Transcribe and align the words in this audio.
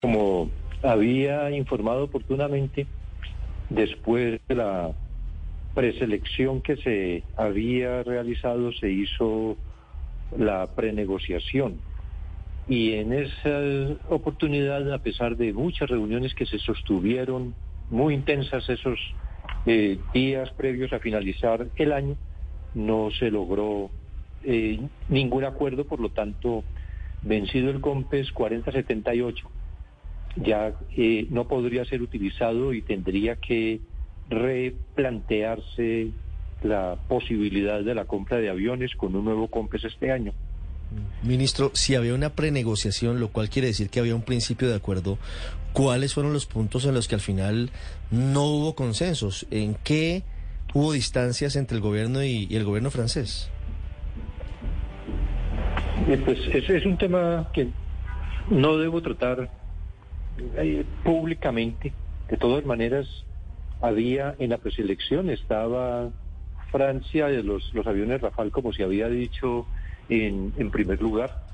Como 0.00 0.50
había 0.82 1.50
informado 1.50 2.04
oportunamente, 2.04 2.86
después 3.68 4.40
de 4.48 4.54
la 4.54 4.92
preselección 5.74 6.62
que 6.62 6.76
se 6.76 7.22
había 7.36 8.02
realizado, 8.02 8.72
se 8.72 8.90
hizo 8.90 9.58
la 10.38 10.68
prenegociación. 10.74 11.82
Y 12.66 12.94
en 12.94 13.12
esa 13.12 13.98
oportunidad, 14.08 14.90
a 14.90 15.02
pesar 15.02 15.36
de 15.36 15.52
muchas 15.52 15.90
reuniones 15.90 16.34
que 16.34 16.46
se 16.46 16.58
sostuvieron, 16.58 17.54
muy 17.90 18.14
intensas 18.14 18.66
esos 18.70 18.98
eh, 19.66 19.98
días 20.14 20.50
previos 20.52 20.94
a 20.94 21.00
finalizar 21.00 21.66
el 21.76 21.92
año, 21.92 22.16
no 22.74 23.10
se 23.10 23.30
logró 23.30 23.90
eh, 24.44 24.80
ningún 25.10 25.44
acuerdo, 25.44 25.84
por 25.84 26.00
lo 26.00 26.08
tanto, 26.08 26.64
vencido 27.20 27.68
el 27.70 27.82
COMPES 27.82 28.32
4078, 28.32 29.50
ya 30.36 30.74
eh, 30.96 31.26
no 31.30 31.48
podría 31.48 31.84
ser 31.84 32.02
utilizado 32.02 32.72
y 32.72 32.82
tendría 32.82 33.36
que 33.36 33.80
replantearse 34.28 36.10
la 36.62 36.96
posibilidad 37.08 37.82
de 37.82 37.94
la 37.94 38.04
compra 38.04 38.38
de 38.38 38.50
aviones 38.50 38.94
con 38.94 39.16
un 39.16 39.24
nuevo 39.24 39.48
COMPES 39.48 39.84
este 39.84 40.12
año. 40.12 40.32
Ministro, 41.22 41.70
si 41.74 41.94
había 41.94 42.14
una 42.14 42.30
prenegociación, 42.30 43.20
lo 43.20 43.28
cual 43.28 43.48
quiere 43.48 43.68
decir 43.68 43.90
que 43.90 44.00
había 44.00 44.14
un 44.14 44.22
principio 44.22 44.68
de 44.68 44.74
acuerdo, 44.74 45.18
¿cuáles 45.72 46.14
fueron 46.14 46.32
los 46.32 46.46
puntos 46.46 46.84
en 46.84 46.94
los 46.94 47.06
que 47.06 47.14
al 47.14 47.20
final 47.20 47.70
no 48.10 48.44
hubo 48.46 48.74
consensos? 48.74 49.46
¿En 49.50 49.76
qué 49.84 50.22
hubo 50.74 50.92
distancias 50.92 51.56
entre 51.56 51.76
el 51.76 51.82
gobierno 51.82 52.24
y, 52.24 52.46
y 52.50 52.56
el 52.56 52.64
gobierno 52.64 52.90
francés? 52.90 53.50
Eh, 56.08 56.20
pues 56.24 56.38
ese 56.52 56.78
es 56.78 56.86
un 56.86 56.98
tema 56.98 57.48
que 57.52 57.68
no 58.48 58.76
debo 58.76 59.00
tratar 59.00 59.59
eh, 60.56 60.84
públicamente. 61.04 61.92
De 62.28 62.36
todas 62.36 62.64
maneras, 62.64 63.06
había 63.80 64.34
en 64.38 64.50
la 64.50 64.58
preselección, 64.58 65.30
estaba 65.30 66.10
Francia 66.70 67.26
de 67.26 67.42
los, 67.42 67.72
los 67.74 67.86
aviones 67.86 68.20
Rafale, 68.20 68.50
como 68.50 68.72
se 68.72 68.84
había 68.84 69.08
dicho, 69.08 69.66
en, 70.08 70.52
en 70.56 70.70
primer 70.70 71.00
lugar, 71.00 71.44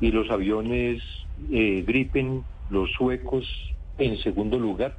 y 0.00 0.10
los 0.10 0.30
aviones 0.30 1.02
eh, 1.50 1.84
Gripen, 1.86 2.44
los 2.70 2.90
suecos, 2.92 3.46
en 3.98 4.18
segundo 4.18 4.58
lugar. 4.58 4.98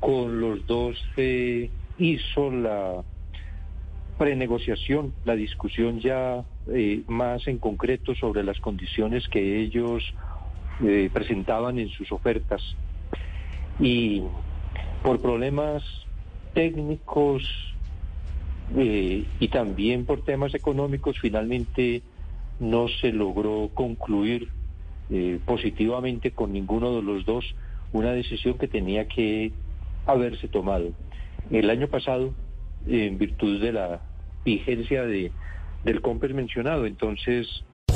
Con 0.00 0.40
los 0.40 0.66
dos 0.66 0.96
se 1.14 1.70
hizo 1.98 2.50
la 2.50 3.02
prenegociación, 4.18 5.14
la 5.24 5.34
discusión 5.34 6.00
ya 6.00 6.44
eh, 6.68 7.02
más 7.08 7.46
en 7.48 7.58
concreto 7.58 8.14
sobre 8.14 8.44
las 8.44 8.60
condiciones 8.60 9.26
que 9.28 9.60
ellos 9.60 10.02
eh, 10.82 11.10
presentaban 11.12 11.78
en 11.78 11.88
sus 11.88 12.10
ofertas. 12.12 12.62
Y 13.78 14.22
por 15.02 15.20
problemas 15.20 15.82
técnicos 16.54 17.42
eh, 18.76 19.24
y 19.38 19.48
también 19.48 20.04
por 20.04 20.22
temas 20.22 20.54
económicos, 20.54 21.18
finalmente 21.20 22.02
no 22.60 22.88
se 22.88 23.12
logró 23.12 23.70
concluir 23.74 24.48
eh, 25.10 25.40
positivamente 25.44 26.30
con 26.30 26.52
ninguno 26.52 26.94
de 26.94 27.02
los 27.02 27.24
dos 27.24 27.44
una 27.92 28.12
decisión 28.12 28.58
que 28.58 28.68
tenía 28.68 29.08
que 29.08 29.52
haberse 30.06 30.46
tomado. 30.46 30.92
El 31.50 31.68
año 31.70 31.88
pasado, 31.88 32.32
en 32.86 33.18
virtud 33.18 33.60
de 33.60 33.72
la 33.72 34.02
vigencia 34.44 35.02
de, 35.02 35.32
del 35.84 36.00
COMPES 36.00 36.34
mencionado, 36.34 36.86
entonces 36.86 37.64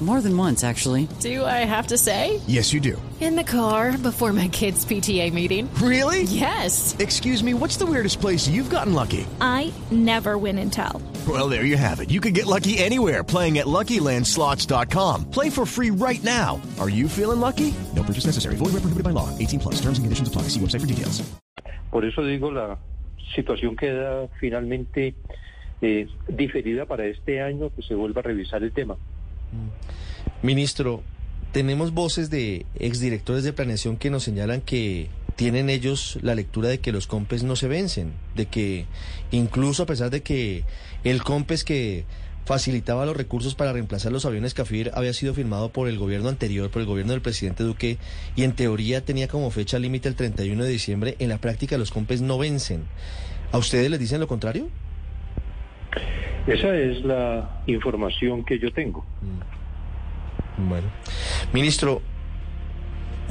More 0.00 0.20
than 0.20 0.36
once, 0.36 0.64
actually. 0.64 1.08
Do 1.20 1.44
I 1.44 1.64
have 1.64 1.86
to 1.86 1.96
say? 1.96 2.40
Yes, 2.46 2.72
you 2.72 2.80
do. 2.80 3.00
In 3.20 3.36
the 3.36 3.44
car 3.44 3.96
before 3.96 4.32
my 4.32 4.48
kids' 4.48 4.84
PTA 4.84 5.32
meeting. 5.32 5.72
Really? 5.76 6.24
Yes. 6.24 6.94
Excuse 6.98 7.42
me, 7.42 7.54
what's 7.54 7.78
the 7.78 7.86
weirdest 7.86 8.20
place 8.20 8.46
you've 8.48 8.68
gotten 8.68 8.92
lucky? 8.92 9.26
I 9.40 9.72
never 9.90 10.36
win 10.36 10.58
and 10.58 10.70
tell. 10.70 11.00
Well, 11.26 11.48
there 11.48 11.64
you 11.64 11.78
have 11.78 12.00
it. 12.00 12.10
You 12.10 12.20
can 12.20 12.34
get 12.34 12.44
lucky 12.46 12.76
anywhere 12.76 13.24
playing 13.24 13.56
at 13.58 13.66
LuckyLandSlots.com. 13.66 15.30
Play 15.30 15.48
for 15.48 15.64
free 15.64 15.90
right 15.90 16.22
now. 16.22 16.60
Are 16.78 16.90
you 16.90 17.08
feeling 17.08 17.40
lucky? 17.40 17.72
No 17.94 18.02
purchase 18.02 18.26
necessary. 18.26 18.56
Void 18.56 18.74
where 18.74 18.82
prohibited 18.84 19.04
by 19.04 19.10
law. 19.10 19.30
18 19.38 19.60
plus. 19.60 19.76
Terms 19.76 19.96
and 19.96 20.04
conditions 20.04 20.28
apply. 20.28 20.48
See 20.48 20.60
website 20.60 20.80
for 20.80 20.86
details. 20.86 21.22
Por 21.90 22.04
eso 22.04 22.22
digo, 22.22 22.50
la 22.50 22.76
situación 23.34 23.76
queda 23.76 24.28
finalmente 24.40 25.14
eh, 25.80 26.08
diferida 26.28 26.86
para 26.86 27.06
este 27.06 27.40
año, 27.40 27.70
que 27.74 27.82
se 27.82 27.94
vuelva 27.94 28.20
a 28.20 28.24
revisar 28.24 28.62
el 28.62 28.72
tema. 28.72 28.96
Ministro, 30.42 31.02
tenemos 31.52 31.92
voces 31.92 32.30
de 32.30 32.66
exdirectores 32.78 33.44
de 33.44 33.52
planeación 33.52 33.96
que 33.96 34.10
nos 34.10 34.24
señalan 34.24 34.60
que 34.60 35.08
tienen 35.36 35.70
ellos 35.70 36.18
la 36.22 36.34
lectura 36.34 36.68
de 36.68 36.78
que 36.78 36.92
los 36.92 37.06
COMPES 37.06 37.42
no 37.42 37.56
se 37.56 37.68
vencen, 37.68 38.12
de 38.34 38.46
que 38.46 38.86
incluso 39.30 39.82
a 39.82 39.86
pesar 39.86 40.10
de 40.10 40.22
que 40.22 40.64
el 41.02 41.22
COMPES 41.22 41.64
que 41.64 42.04
facilitaba 42.44 43.06
los 43.06 43.16
recursos 43.16 43.54
para 43.54 43.72
reemplazar 43.72 44.12
los 44.12 44.26
aviones 44.26 44.54
Cafir 44.54 44.90
había 44.94 45.12
sido 45.12 45.34
firmado 45.34 45.70
por 45.70 45.88
el 45.88 45.98
gobierno 45.98 46.28
anterior, 46.28 46.70
por 46.70 46.82
el 46.82 46.86
gobierno 46.86 47.12
del 47.12 47.22
presidente 47.22 47.64
Duque, 47.64 47.98
y 48.36 48.44
en 48.44 48.52
teoría 48.52 49.04
tenía 49.04 49.28
como 49.28 49.50
fecha 49.50 49.78
límite 49.78 50.08
el 50.08 50.14
31 50.14 50.62
de 50.62 50.70
diciembre, 50.70 51.16
en 51.18 51.30
la 51.30 51.38
práctica 51.38 51.78
los 51.78 51.90
COMPES 51.90 52.20
no 52.20 52.38
vencen. 52.38 52.84
¿A 53.50 53.58
ustedes 53.58 53.90
les 53.90 54.00
dicen 54.00 54.20
lo 54.20 54.28
contrario? 54.28 54.68
Esa 56.46 56.76
es 56.76 57.02
la 57.04 57.62
información 57.66 58.44
que 58.44 58.58
yo 58.58 58.72
tengo. 58.72 59.04
Bueno, 60.58 60.86
ministro, 61.52 62.02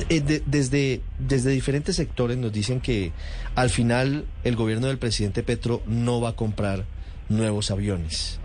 eh, 0.09 0.19
de- 0.21 0.41
desde, 0.45 1.01
desde 1.19 1.51
diferentes 1.51 1.95
sectores 1.95 2.37
nos 2.37 2.51
dicen 2.51 2.81
que 2.81 3.11
al 3.55 3.69
final 3.69 4.25
el 4.43 4.55
gobierno 4.55 4.87
del 4.87 4.97
presidente 4.97 5.43
Petro 5.43 5.81
no 5.85 6.19
va 6.21 6.29
a 6.29 6.35
comprar 6.35 6.85
nuevos 7.29 7.69
aviones. 7.71 8.39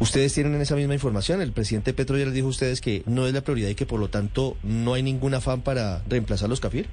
¿Ustedes 0.00 0.32
tienen 0.32 0.60
esa 0.60 0.74
misma 0.76 0.94
información? 0.94 1.42
El 1.42 1.52
presidente 1.52 1.92
Petro 1.92 2.16
ya 2.16 2.24
les 2.24 2.32
dijo 2.34 2.46
a 2.46 2.50
ustedes 2.50 2.80
que 2.80 3.02
no 3.06 3.26
es 3.26 3.34
la 3.34 3.40
prioridad 3.42 3.68
y 3.68 3.74
que 3.74 3.84
por 3.84 4.00
lo 4.00 4.08
tanto 4.08 4.56
no 4.62 4.94
hay 4.94 5.02
ningún 5.02 5.34
afán 5.34 5.60
para 5.60 6.02
reemplazar 6.08 6.48
los 6.48 6.60
Cafir. 6.60 6.86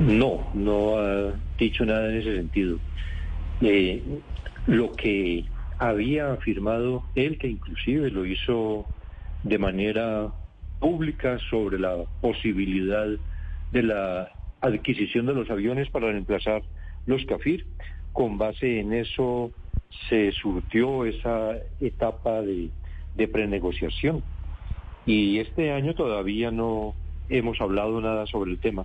No, 0.00 0.50
no 0.54 0.96
ha 0.98 1.32
dicho 1.58 1.84
nada 1.84 2.08
en 2.10 2.18
ese 2.20 2.36
sentido. 2.36 2.78
Eh, 3.60 4.02
lo 4.66 4.94
que 4.94 5.44
había 5.78 6.32
afirmado 6.32 7.04
él, 7.14 7.38
que 7.38 7.48
inclusive 7.48 8.10
lo 8.10 8.24
hizo 8.24 8.86
de 9.42 9.58
manera 9.58 10.32
pública 10.78 11.38
sobre 11.50 11.78
la 11.78 12.04
posibilidad 12.20 13.08
de 13.72 13.82
la 13.82 14.30
adquisición 14.60 15.26
de 15.26 15.34
los 15.34 15.50
aviones 15.50 15.88
para 15.90 16.10
reemplazar 16.10 16.62
los 17.06 17.24
CAFIR, 17.24 17.66
con 18.12 18.38
base 18.38 18.80
en 18.80 18.92
eso 18.92 19.50
se 20.08 20.32
surtió 20.32 21.04
esa 21.04 21.56
etapa 21.80 22.42
de, 22.42 22.70
de 23.14 23.28
prenegociación. 23.28 24.22
Y 25.04 25.38
este 25.38 25.72
año 25.72 25.94
todavía 25.94 26.50
no 26.50 26.94
hemos 27.28 27.60
hablado 27.60 28.00
nada 28.00 28.26
sobre 28.26 28.52
el 28.52 28.60
tema. 28.60 28.84